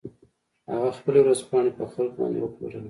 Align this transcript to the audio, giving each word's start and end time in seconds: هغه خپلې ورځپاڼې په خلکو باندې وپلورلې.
هغه 0.71 0.89
خپلې 0.97 1.19
ورځپاڼې 1.21 1.71
په 1.77 1.83
خلکو 1.93 2.19
باندې 2.21 2.39
وپلورلې. 2.41 2.79